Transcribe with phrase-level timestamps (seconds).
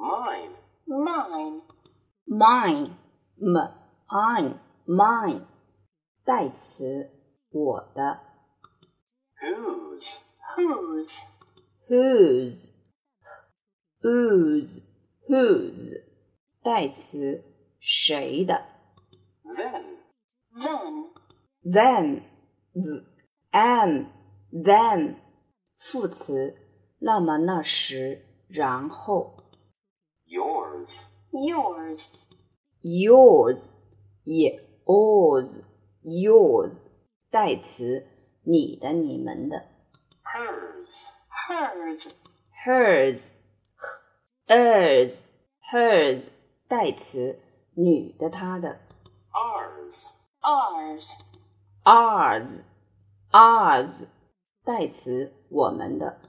[0.00, 0.54] Mine.
[0.88, 1.60] Mine.
[2.26, 2.94] Mine.
[3.38, 3.56] M.
[4.88, 5.38] Mine.
[6.24, 7.10] 代词，
[7.50, 8.20] 我的。
[9.42, 10.20] Whose.
[10.54, 11.24] Whose.
[11.86, 12.70] Whose.
[14.00, 14.82] Whose.
[15.28, 16.02] Whose.
[16.62, 17.44] 代词，
[17.78, 18.64] 谁的
[19.54, 19.84] ？Then.
[20.54, 21.42] Then.
[21.70, 22.22] Then.
[22.72, 23.02] then,
[23.50, 24.06] Am.
[24.50, 25.16] Then.
[25.78, 26.56] 副词，
[27.00, 29.36] 那么那时，然后。
[31.32, 32.26] yours,
[32.82, 33.74] yours,
[34.26, 34.50] y
[34.86, 35.62] ours,
[36.04, 36.74] yours,
[37.30, 38.06] 代词，
[38.42, 39.64] 你的、你们的。
[40.24, 41.12] r s
[41.48, 42.10] hers,
[42.64, 43.32] hers,
[44.48, 45.22] hers, hers,
[45.70, 46.28] hers,
[46.68, 47.38] 代词，
[47.74, 48.80] 女的、她的。
[49.32, 50.08] ours,
[50.42, 51.08] ours,
[51.84, 52.62] ours,
[53.32, 54.08] ours,
[54.64, 56.20] 代词，我们的。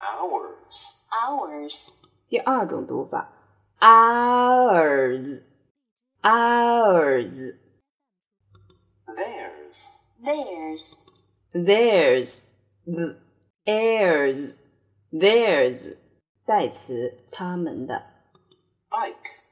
[0.00, 0.94] ours,
[1.26, 1.88] ours，
[2.28, 3.33] 第二种读法。
[3.86, 5.46] Ours,
[6.24, 7.50] ours.
[9.14, 9.90] Theirs,
[10.24, 11.00] theirs.
[11.52, 12.46] Theirs,
[12.86, 13.18] the
[15.26, 15.92] theirs.
[16.46, 18.06] 代词，他们的。
[18.88, 19.44] Bike,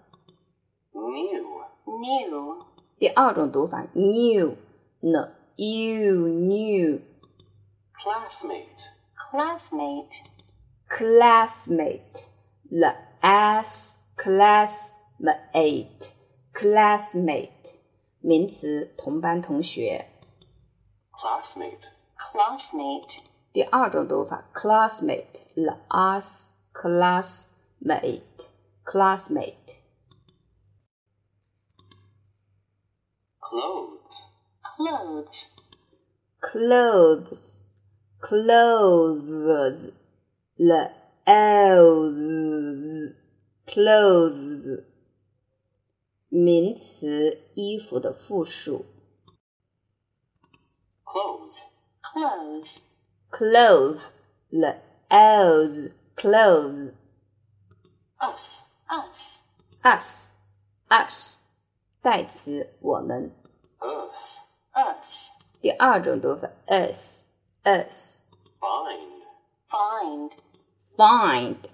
[0.91, 2.57] New，new，
[2.99, 7.01] 第二种读法，new，n u new。
[8.09, 8.89] classmate.
[9.19, 10.23] Classmate.
[10.89, 12.29] Classmate.
[12.71, 16.13] The s classmate.
[16.55, 17.75] Classmate.
[18.21, 20.09] 名词，同班同学。
[21.13, 21.89] Classmate.
[22.17, 23.19] Classmate.
[23.53, 25.45] 第二种读法，classmate.
[25.55, 27.51] The s classmate.
[28.85, 29.77] Classmate.
[33.39, 34.29] Clothes.
[34.75, 35.47] Clothes.
[36.41, 37.68] Clothes
[38.21, 39.93] clothes,
[40.59, 40.91] the
[41.27, 43.15] clothes,
[43.67, 44.85] clothes，
[46.31, 48.85] 名词，衣服的复数。
[51.05, 51.63] clothes,
[52.03, 52.83] clothes,
[53.31, 54.09] clothes,
[54.51, 54.77] the
[55.11, 56.95] clothes, clothes.
[58.21, 59.41] us, us,
[59.83, 60.33] us,
[60.91, 61.49] Us,
[64.73, 65.31] us。
[65.61, 67.28] 第二种读法，us。
[67.65, 68.25] us.
[68.61, 69.15] Find.
[69.71, 70.37] Find.
[70.97, 71.69] Find.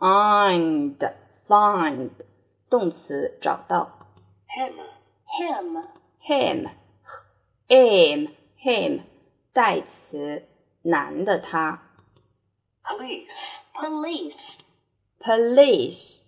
[0.00, 1.04] Find.
[1.46, 2.10] Find.
[2.70, 3.98] 动词找到。
[4.46, 4.74] Him.
[5.40, 5.84] Him.
[6.20, 6.70] Him.
[7.68, 8.30] Him.
[8.60, 9.02] Him.
[9.52, 10.44] 代词
[10.82, 11.82] 男的他。
[12.84, 13.60] Police.
[13.74, 14.58] Police.
[15.18, 16.22] Police.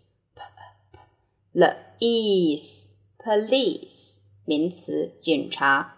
[1.52, 2.88] Police.
[3.18, 4.20] Police.
[4.44, 5.96] 名词警察。